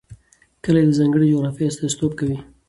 [0.63, 2.37] کلي د ځانګړې جغرافیې استازیتوب کوي.